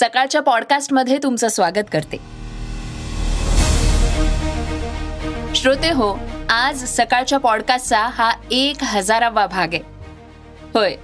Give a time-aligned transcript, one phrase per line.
[0.00, 2.16] सकाळच्या पॉडकास्टमध्ये तुमचं स्वागत करते.
[5.54, 9.82] श्रोते हो आज सकाळच्या पॉडकास्टचा हा एक हजारावा भाग आहे.
[10.74, 10.96] होय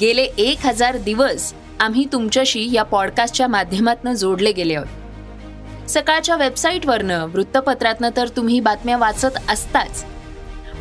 [0.00, 5.90] गेले एक हजार दिवस आम्ही तुमच्याशी या पॉडकास्टच्या माध्यमातून जोडले गेले आहोत.
[5.90, 10.04] सकाळच्या वेबसाईटवरनं वृत्तपत्रातनं तर तुम्ही बातम्या वाचत असताच.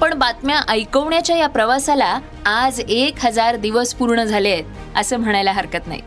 [0.01, 5.87] पण बातम्या ऐकवण्याच्या या प्रवासाला आज एक हजार दिवस पूर्ण झाले आहेत असं म्हणायला हरकत
[5.87, 6.01] नाही.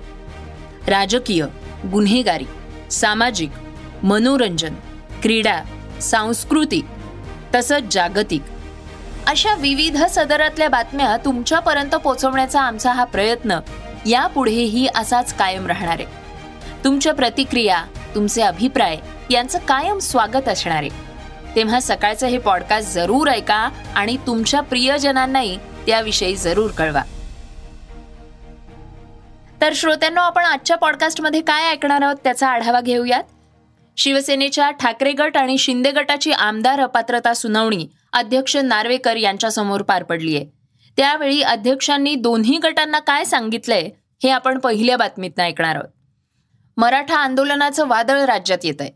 [0.90, 1.44] राजकीय
[1.92, 2.44] गुन्हेगारी
[2.90, 3.50] सामाजिक
[4.02, 4.74] मनोरंजन
[5.22, 5.60] क्रीडा
[6.00, 6.84] सांस्कृतिक
[7.54, 8.42] तसंच जागतिक.
[9.26, 13.60] अशा विविध सदरातल्या बातम्या तुमच्यापर्यंत पोहोचवण्याचा आमचा हा प्रयत्न
[14.06, 16.04] यापुढेही असाच कायम राहणार आहे.
[16.84, 18.96] तुमच्या प्रतिक्रिया तुमचे अभिप्राय
[19.30, 20.90] यांचं कायम स्वागत असणार आहे.
[21.56, 27.02] तेव्हा सकाळचं हे पॉडकास्ट जरूर ऐका आणि तुमच्या प्रियजनांनाही त्याविषयी जरूर कळवा.
[29.60, 33.22] तर श्रोत्यांना आपण आजच्या पॉडकास्टमध्ये काय ऐकणार आहोत त्याचा आढावा घेऊयात.
[33.96, 40.46] शिवसेनेच्या ठाकरे गट आणि शिंदे गटाची आमदार अपात्रता सुनावणी अध्यक्ष नार्वेकर यांच्यासमोर पार पडली आहे.
[40.98, 43.88] त्यावेळी अध्यक्षांनी दोन्ही गटांना काय सांगितलंय
[44.22, 45.88] हे आपण पहिल्या बातमीतनं ऐकणार आहोत.
[46.76, 48.90] मराठा आंदोलनाचं वादळ राज्यात येत आहे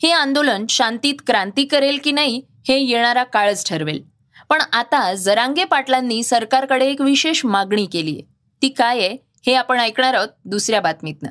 [0.00, 4.02] हे आंदोलन शांतीत क्रांती करेल की नाही हे येणारा काळच ठरवेल.
[4.48, 8.22] पण आता जरांगे पाटलांनी सरकारकडे एक विशेष मागणी केली आहे
[8.62, 9.16] ती काय आहे?
[9.46, 11.30] हे आपण ऐकणार आहोत दुसऱ्या बातमीतनं.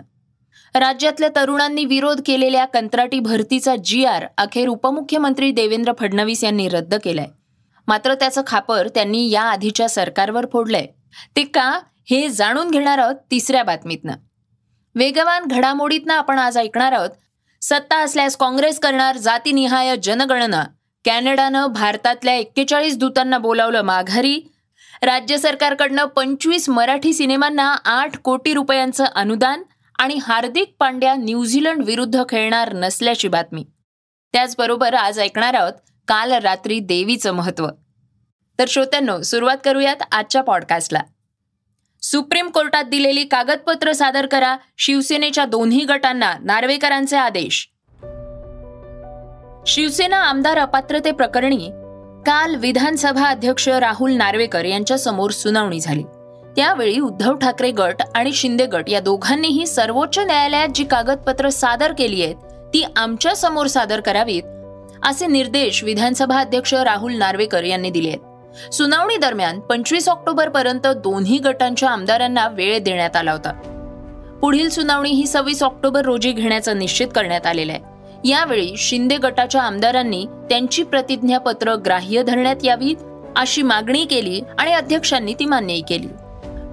[0.80, 7.28] राज्यातल्या तरुणांनी विरोध केलेल्या कंत्राटी भरतीचा जी आर अखेर उपमुख्यमंत्री देवेंद्र फडणवीस यांनी रद्द केलाय.
[7.88, 10.86] मात्र त्याचं खापर त्यांनी या आधीच्या सरकारवर फोडलंय.
[11.36, 11.80] ते का?
[12.10, 14.14] हे जाणून घेणार आहोत तिसऱ्या बातमीतनं.
[14.96, 17.10] वेगवान घडामोडीतनं आपण आज ऐकणार आहोत.
[17.62, 20.64] सत्ता असल्यास काँग्रेस करणार जातीनिहाय जनगणना.
[21.06, 24.42] कॅनडानं भारतातल्या एक्केचाळीस दूतांना बोलावलं माघारी.
[25.02, 29.64] राज्य सरकारकडनं पंचवीस मराठी सिनेमांना आठ कोटी रुपयांचं अनुदान
[30.00, 33.66] आणि हार्दिक पांड्या न्यूझीलंड विरुद्ध खेळणार नसल्याची बातमी.
[34.34, 35.74] त्याचबरोबर आज ऐकणार आहोत
[36.08, 37.68] काल रात्री देवीचं महत्त्व
[38.60, 41.00] तर श्रोत्यांनो सुरुवात करूयात आजच्या पॉडकास्टला.
[42.02, 47.70] सुप्रीम कोर्टात दिलेली कागदपत्र सादर करा शिवसेनेच्या दोन्ही गटांना नार्वेकरांचे आदेश.
[49.68, 51.70] शिवसेना आमदार अपात्रते प्रकरणी
[52.28, 56.04] काल विधानसभा अध्यक्ष राहुल नार्वेकर यांच्या समोर सुनावणी झाली.
[56.56, 62.24] त्यावेळी उद्धव ठाकरे गट आणि शिंदे गट या दोघांनीही सर्वोच्च न्यायालयात जी कागदपत्र सादर केली
[62.24, 62.36] आहेत
[62.74, 64.44] ती आमच्यासमोर सादर करावीत
[65.04, 68.74] असे निर्देश विधानसभा अध्यक्ष राहुल नार्वेकर यांनी दिले आहेत.
[68.74, 73.52] सुनावणी दरम्यान पंचवीस ऑक्टोबर पर्यंत दोन्ही गटांच्या आमदारांना वेळ देण्यात आला होता.
[74.42, 77.97] पुढील सुनावणी ही सव्वीस ऑक्टोबर रोजी घेण्याचं निश्चित करण्यात आलेलं आहे.
[78.26, 82.96] यावेळी शिंदे गटाच्या आमदारांनी त्यांची प्रतिज्ञापत्र ग्राह्य धरण्यात यावी
[83.36, 86.08] अशी मागणी केली आणि अध्यक्षांनी ती मान्यही केली.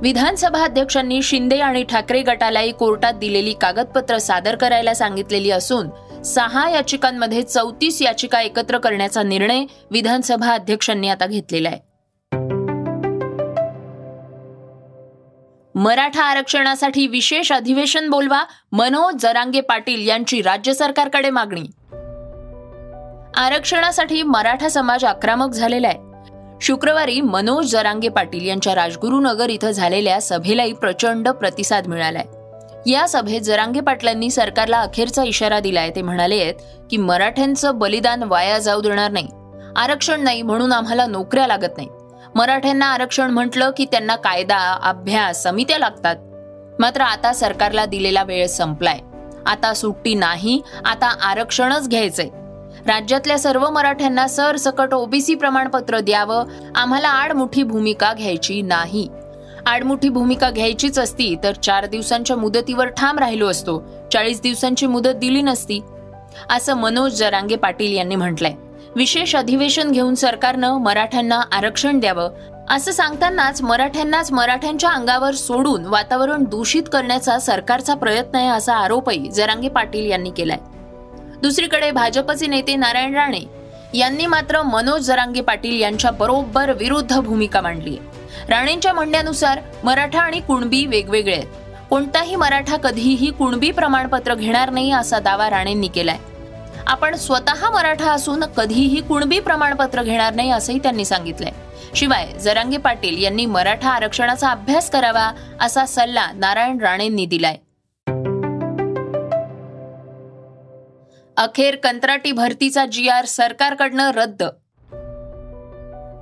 [0.00, 5.88] विधानसभा अध्यक्षांनी शिंदे आणि ठाकरे गटालाही कोर्टात दिलेली कागदपत्र सादर करायला सांगितलेली असून
[6.22, 11.93] सहा याचिकांमध्ये चौतीस याचिका एकत्र करण्याचा निर्णय विधानसभा अध्यक्षांनी आता घेतलेला आहे.
[15.76, 18.42] मराठा आरक्षणासाठी विशेष अधिवेशन बोलवा
[18.72, 21.62] मनोज जरांगे पाटील यांची राज्य सरकारकडे मागणी.
[23.36, 25.98] आरक्षणासाठी मराठा समाज आक्रमक झालेला आहे.
[26.60, 32.24] शुक्रवारी मनोज जरांगे पाटील यांच्या राजगुरुनगर इथं झालेल्या सभेलाही प्रचंड प्रतिसाद मिळालाय.
[32.90, 36.54] या सभेत जरांगे पाटलांनी सरकारला अखेरचा इशारा दिलाय ते म्हणाले आहेत
[36.90, 39.28] की मराठ्यांचं बलिदान वाया जाऊ देणार नाही.
[39.76, 41.88] आरक्षण नाही म्हणून आम्हाला नोकऱ्या लागत नाही
[42.36, 46.16] मराठ्यांना आरक्षण म्हटलं की त्यांना कायदा अभ्यास समित्या लागतात.
[46.78, 48.98] मात्र आता सरकारला दिलेला वेळ संपलाय.
[49.46, 52.28] आता सुट्टी नाही आता आरक्षणच घ्यायचंय.
[52.86, 56.44] राज्यातल्या सर्व मराठ्यांना सरसकट ओबीसी प्रमाणपत्र द्यावं
[56.74, 59.08] आम्हाला आडमुठी भूमिका घ्यायची नाही.
[59.66, 63.84] आडमुठी भूमिका घ्यायचीच असती तर चार दिवसांच्या मुदतीवर ठाम राहिलो असतो.
[64.12, 65.80] चाळीस दिवसांची मुदत दिली नसती.
[66.50, 68.54] असं मनोज जरांगे पाटील यांनी म्हटलंय.
[68.96, 72.34] विशेष अधिवेशन घेऊन सरकारनं मराठ्यांना आरक्षण द्यावं
[72.70, 79.68] असं सांगतानाच मराठ्यांनाच मराठ्यांच्या अंगावर सोडून वातावरण दूषित करण्याचा सरकारचा प्रयत्न आहे असा आरोपही जरांगे
[79.68, 80.58] पाटील यांनी केलाय.
[81.42, 83.40] दुसरीकडे भाजपचे नेते नारायण राणे
[83.94, 87.96] यांनी मात्र मनोज जरांगे पाटील यांच्या बरोबर विरुद्ध भूमिका मांडली
[88.48, 91.46] राणेंच्या म्हणण्यानुसार मराठा आणि कुणबी वेगवेगळे आहेत.
[91.90, 96.18] कोणताही मराठा कधीही कुणबी प्रमाणपत्र घेणार नाही असा दावा राणेंनी केलाय.
[96.86, 101.50] आपण स्वतः मराठा असून कधीही कुणबी प्रमाणपत्र घेणार नाही असंही त्यांनी सांगितलंय.
[101.94, 107.56] शिवाय जरांगे पाटील यांनी मराठा आरक्षणाचा अभ्यास करावा असा सल्ला नारायण राणेंनी दिलाय.
[111.36, 114.42] अखेर कंत्राटी भरतीचा जी आर सरकारकडनं रद्द.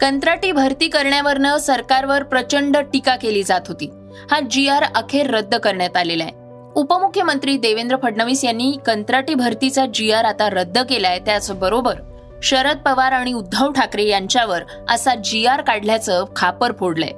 [0.01, 3.91] कंत्राटी भरती करण्यावरनं सरकारवर प्रचंड टीका केली जात होती.
[4.31, 6.42] हा जी आर अखेर रद्द करण्यात आलेला आहे.
[6.77, 11.19] उपमुख्यमंत्री देवेंद्र फडणवीस यांनी कंत्राटी भरतीचा जी आर आता रद्द केलाय.
[11.19, 11.95] त्याचबरोबर
[12.43, 17.11] शरद पवार आणि उद्धव ठाकरे यांच्यावर असा जी आर काढल्याचं खापर फोडलंय.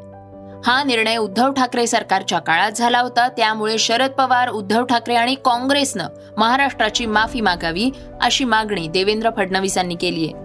[0.66, 3.28] हा निर्णय उद्धव ठाकरे सरकारच्या काळात झाला होता.
[3.28, 7.90] त्यामुळे शरद पवार उद्धव ठाकरे आणि काँग्रेसनं महाराष्ट्राची माफी मागावी
[8.22, 10.42] अशी मागणी देवेंद्र फडणवीसांनी केली आहे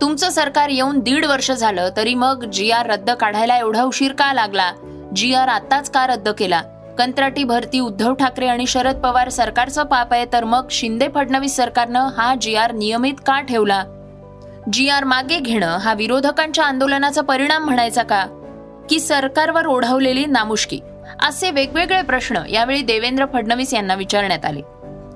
[0.00, 4.32] तुमचं सरकार येऊन दीड वर्ष झालं तरी मग जी आर रद्द काढायला एवढा उशीर का
[4.32, 4.72] लागला?
[5.16, 6.62] जी आर आताच का रद्द केला?
[6.98, 12.08] कंत्राटी भरती उद्धव ठाकरे आणि शरद पवार सरकारचं पाप आहे तर मग शिंदे फडणवीस सरकारनं
[12.16, 13.84] हा जी आर नियमित का ठेवला?
[14.72, 18.26] जी आर मागे घेणं हा विरोधकांच्या आंदोलनाचा परिणाम म्हणायचा का?
[18.90, 20.80] की सरकारवर ओढवलेली नामुष्की?
[21.22, 24.60] असे वेगवेगळे प्रश्न यावेळी देवेंद्र फडणवीस यांना विचारण्यात आले.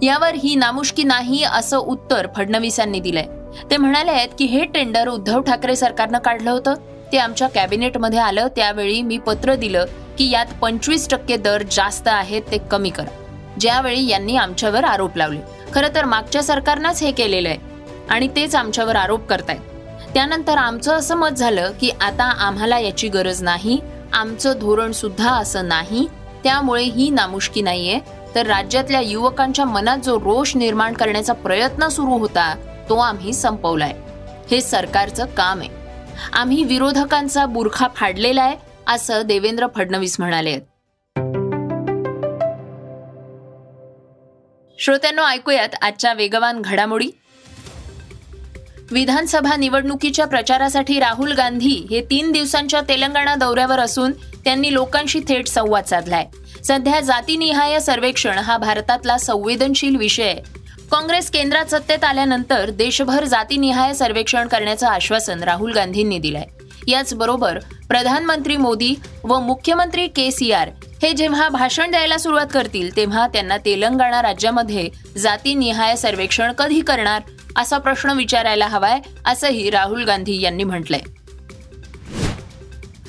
[0.07, 3.27] यावर ही नामुष्की नाही असं उत्तर फडणवीसांनी दिलंय.
[3.71, 6.75] ते म्हणाले आहेत की हे टेंडर उद्धव ठाकरे सरकारनं काढलं होतं.
[7.13, 9.85] ते आमच्या कॅबिनेटमध्ये आलं त्यावेळी मी पत्र दिलं.
[10.19, 13.11] की यात पंचवीस टक्के दर जास्त आहेत ते कमी करा.
[13.61, 15.41] ज्यावेळी यांनी आमच्यावर आरोप लावले.
[15.75, 17.59] खरं तर मागच्या सरकारनंच हे केलेलं आहे
[18.11, 19.61] आणि तेच आमच्यावर आरोप करतायत.
[20.15, 23.79] त्यानंतर आमचं असं मत झालं की आता आम्हाला याची गरज नाही
[24.12, 26.06] आमचं धोरण सुद्धा असं नाही
[26.44, 27.99] त्यामुळे ही नामुष्की नाहीये.
[28.35, 32.55] तर राज्यातल्या युवकांच्या मनात जो रोष निर्माण करण्याचा प्रयत्न सुरू होता
[32.88, 33.94] तो आम्ही संपवलाय.
[34.50, 35.69] हे सरकारचं काम आहे.
[36.32, 38.56] आम्ही विरोधकांचा बुरखा फाडलेला आहे
[38.88, 40.58] असं देवेंद्र फडणवीस म्हणाले.
[44.79, 47.11] श्रोत्यांनो ऐकूयात आजच्या वेगवान घडामोडी.
[48.90, 55.84] विधानसभा निवडणुकीच्या प्रचारासाठी राहुल गांधी हे तीन दिवसांच्या तेलंगणा दौऱ्यावर असून त्यांनी लोकांशी थेट संवाद
[55.84, 56.26] साधलाय.
[56.64, 60.58] सध्या जातीनिहाय सर्वेक्षण हा भारतातला संवेदनशील विषय आहे.
[60.91, 66.44] काँग्रेस केंद्रात सत्तेत आल्यानंतर देशभर जातीनिहाय सर्वेक्षण करण्याचं आश्वासन राहुल गांधींनी दिलंय.
[66.88, 67.58] याचबरोबर
[67.88, 68.94] प्रधानमंत्री मोदी
[69.25, 70.69] व मुख्यमंत्री के सी आर
[71.02, 74.88] हे जेव्हा भाषण द्यायला सुरुवात करतील तेव्हा त्यांना तेलंगणा राज्यामध्ये
[75.19, 77.23] जातीनिहाय सर्वेक्षण कधी करणार
[77.56, 81.00] असा प्रश्न विचारायला हवाय असंही राहुल गांधी यांनी म्हटलंय.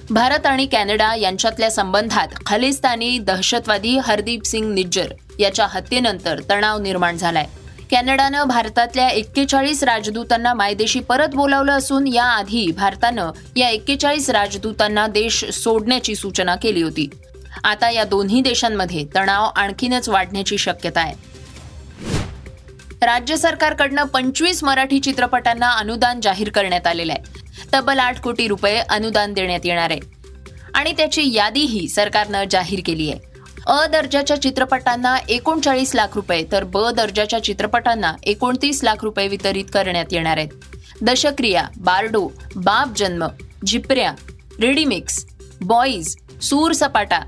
[0.09, 7.45] भारत आणि कॅनडा यांच्यातल्या संबंधात खालिस्तानी दहशतवादी हरदीप सिंग निज्जर याच्या हत्येनंतर तणाव निर्माण झालाय.
[7.91, 16.15] कॅनडानं भारतातल्या एक्केचाळीस राजदूतांना मायदेशी परत बोलावलं असून याआधी भारतानं या एक्केचाळीस राजदूतांना देश सोडण्याची
[16.15, 17.09] सूचना केली होती.
[17.63, 21.13] आता या दोन्ही देशांमध्ये तणाव आणखीनच वाढण्याची शक्यता आहे.
[23.01, 27.39] राज्य सरकारकडनं पंचवीस मराठी चित्रपटांना अनुदान जाहीर करण्यात आलेलं आहे.
[27.73, 29.99] तब्बल आठ कोटी रुपये अनुदान देण्यात येणार आहे.
[30.73, 33.28] आणि त्याची यादीही सरकारनं जाहीर केली आहे.
[33.67, 40.05] अ दर्जाच्या चित्रपटांना एकोणचाळीस लाख रुपये तर ब दर्जाच्या चित्रपटांना एकोणतीस लाख रुपये वितरित करण्यात
[40.11, 40.49] येणार आहेत.
[41.01, 43.25] दशक्रिया बार्डो बाप जन्म
[43.67, 44.11] झिपऱ्या
[44.59, 45.25] रेडीमिक्स
[45.61, 47.19] बॉईज सूर सपाटा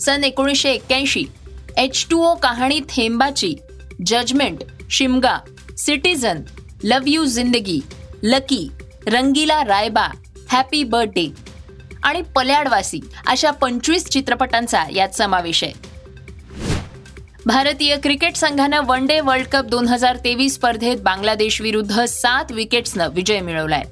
[0.00, 1.24] सन एकोणीसशे एक्क्याऐंशी
[1.76, 3.54] H two O Kahani Thembachi
[4.06, 5.38] judgment Shimga
[5.78, 6.42] citizen
[6.84, 7.80] love you Zindagi
[8.22, 8.68] lucky
[9.06, 10.08] Rangeela Raiba
[10.50, 11.26] happy birthday.
[12.02, 15.72] आणि पल्याडवासी अशा पंचवीस चित्रपटांचा यात समावेश आहे.
[17.46, 23.08] भारतीय क्रिकेट संघानं वन डे वर्ल्ड कप दोन हजार तेवीस स्पर्धेत बांगलादेश विरुद्ध सात विकेट्सनं
[23.12, 23.82] विजय मिळवलाय.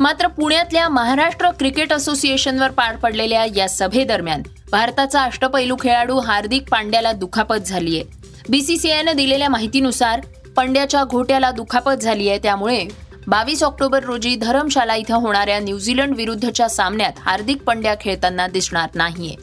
[0.00, 7.66] मात्र पुण्यातल्या महाराष्ट्र क्रिकेट असोसिएशनवर पार पडलेल्या या सभेदरम्यान भारताचा अष्टपैलू खेळाडू हार्दिक पांड्याला दुखापत
[7.66, 8.02] झालीय.
[8.48, 10.20] बीसीसीआयनं दिलेल्या माहितीनुसार
[10.56, 12.84] पंड्याच्या घोट्याला दुखापत झाली आहे त्यामुळे
[13.28, 19.34] बावीस ऑक्टोबर रोजी धरमशाला इथं होणाऱ्या न्यूझीलंड विरुद्धच्या सामन्यात हार्दिक पंड्या खेळताना दिसणार नाहीये.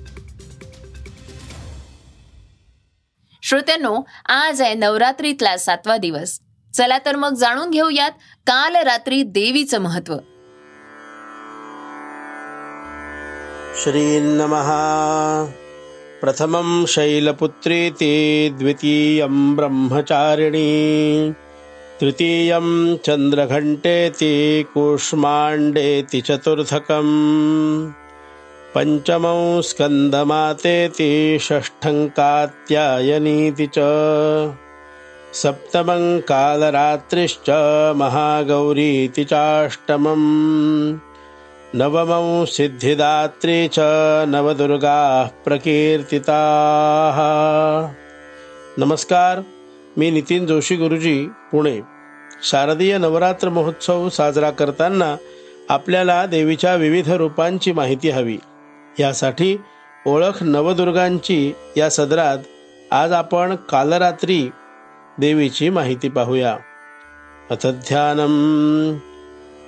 [3.43, 6.39] श्रोत्यांनो आज आहे नवरात्रीतला सातवा दिवस.
[6.73, 8.11] चला तर मग जाणून घेऊयात
[8.47, 10.17] काल रात्री देवीचं महत्त्व
[13.83, 14.73] श्रीन्नमः
[16.21, 21.31] प्रथमं शैलपुत्रीति द्वितीयं ब्रह्मचारिणी.
[21.99, 24.31] तृतीयं चन्द्रघण्टेति
[24.73, 27.11] कूष्माण्डेति चतुर्थकम्
[28.73, 33.79] पञ्चमौ स्कन्दमातेति षष्ठं कात्यायनीति च
[35.33, 37.49] सप्तमं कालरात्रिश्च
[37.95, 40.27] महागौरीति चाष्टमम्
[41.75, 43.79] नवमं सिद्धिदात्री च
[44.35, 47.17] नवदुर्गाः प्रकीर्तिताः।
[48.79, 49.43] नमस्कार
[49.97, 51.81] मी नितीन जोशी गुरुजी पुणे.
[52.43, 55.15] शारदीय नवरात्र महोत्सव साजरा करताना
[55.69, 58.37] आपल्याला देवीच्या विविध रूपांची माहिती हवी.
[58.99, 59.57] यासाठी
[60.05, 62.37] ओळख नवदुर्गांची या सदरात
[62.91, 64.49] आज आपण कालरात्री
[65.17, 66.57] देवीची माहिती पाहूया.
[67.51, 68.97] अथ ध्यानम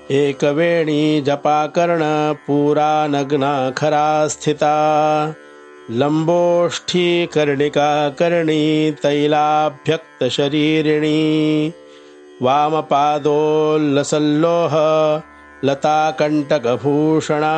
[0.09, 5.31] एकवेणी जपाकर्ण पुरा नग्ना खरा स्थिता.
[5.89, 11.71] लंबोष्ठी कर्णिका कर्णी तैलाभ्यक्त शरीरिणी
[12.41, 14.75] वामपादोल्लसल्लोह
[15.63, 17.51] लताकण्टकभूषणा।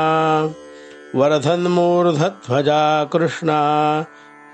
[1.14, 4.04] वर्धन्मूर्धध्वजा कृष्णा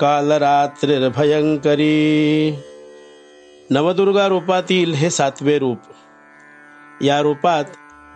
[0.02, 2.56] कालरात्रिर्भयंकरी
[3.70, 5.78] नवदुर्गा रूपातील हे सातवे रूप
[7.02, 7.64] या रूपात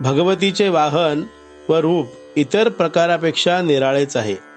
[0.00, 1.22] भगवतीचे वाहन
[1.68, 4.49] व रूप इतर प्रकारापेक्षा निराळेच आहे.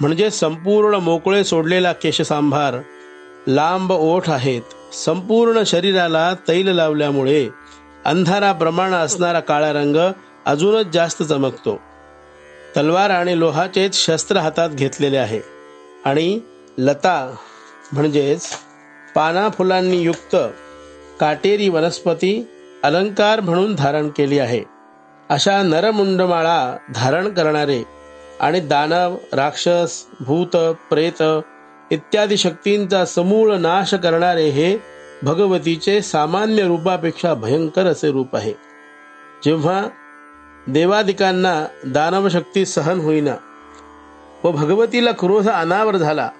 [0.00, 2.74] म्हणजे संपूर्ण मोकळे सोडलेला केशसांभार
[3.46, 4.94] लांब ओठ आहेत.
[4.94, 7.48] संपूर्ण शरीराला तैल लावल्यामुळे
[8.04, 9.96] अंधाराप्रमाणे असणारा काळा रंग
[10.46, 11.80] अजूनच जास्त चमकतो.
[12.76, 15.40] तलवार आणि लोहाचेच शस्त्र हातात घेतलेले आहे.
[16.04, 16.40] आणि
[16.78, 17.34] लता
[17.92, 18.48] म्हणजेच
[19.14, 20.36] पाना फुलांनी युक्त
[21.20, 22.48] काटेरी वनस्पती
[22.84, 24.62] अलंकार म्हणून धारण केली आहे.
[25.28, 27.82] अशा नरमुंडमाळा धारण करणारे
[28.40, 30.56] आणि दानव राक्षस भूत
[30.90, 31.22] प्रेत
[31.90, 34.76] इत्यादी शक्तींचा समूळ नाश करणारे हे
[35.22, 38.52] भगवतीचे सामान्य रूपापेक्षा भयंकर असे रूप आहे.
[39.44, 39.82] जेव्हा
[40.66, 43.34] देवादिकांना दानवशक्ती सहन होईना
[44.44, 46.30] व भगवतीला क्रोध अनावर झाला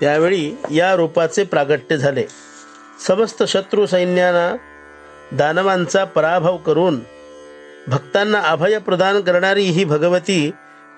[0.00, 2.24] त्यावेळी या रूपाचे प्रागट्य झाले.
[3.06, 4.56] समस्त शत्रू सैन्यांना
[5.36, 7.00] दानवांचा पराभव करून
[7.88, 10.50] भक्तांना अभय प्रदान करणारी ही भगवती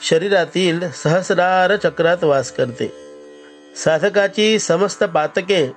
[0.02, 2.92] शरीरातील सहस्रार चक्रात वास करते.
[3.76, 5.72] साधकाची समस्त पातके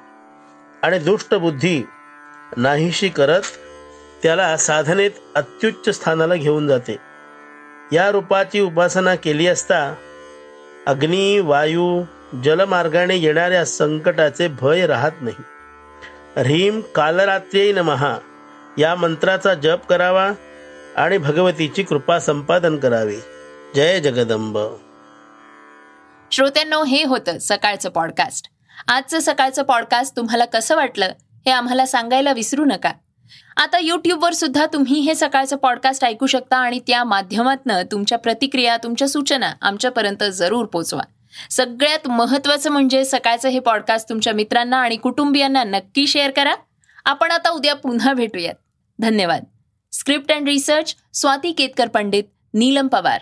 [0.84, 1.84] आणि दुष्ट बुद्धी
[2.58, 3.42] नाहीशी करत
[4.24, 6.98] त्याला साधनेत अत्युच्च स्थानाला घेऊन जाते.
[7.92, 9.96] या रूपाची उपासना केली असता
[10.88, 12.04] अग्नी वायू
[12.44, 15.44] जलमार्गाने येणाऱ्या संकटाचे भय राहत नाही.
[16.42, 18.18] ह्रीम कालरात्री नमहा.
[18.78, 20.32] या मंत्राचा जप करावा
[20.96, 23.16] आणि भगवतीची कृपा संपादन करावी.
[23.76, 24.58] जय जगदंब.
[26.32, 28.48] श्रोत्यांनो हे होतं सकाळचं पॉडकास्ट
[28.88, 31.06] आजचं सकाळचं पॉडकास्ट तुम्हाला कसं वाटलं
[31.46, 32.92] हे आम्हाला सांगायला विसरू नका.
[33.58, 39.10] आता यूट्यूबवर सुद्धा तुम्ही हे सकाळचं पॉडकास्ट ऐकू शकता आणि त्या माध्यमातनं तुमच्या प्रतिक्रिया तुमच्या
[39.10, 41.04] सूचना आमच्यापर्यंत जरूर पोचवा.
[41.52, 46.54] सगळ्यात महत्वाचं म्हणजे सकाळचं हे पॉडकास्ट तुमच्या मित्रांना आणि कुटुंबियांना नक्की शेअर करा.
[47.06, 48.56] आपण आता उद्या पुन्हा भेटूयात.
[49.00, 49.44] धन्यवाद.
[49.92, 53.22] Script and research Swati Ketkar Pandit Neelam Pawar.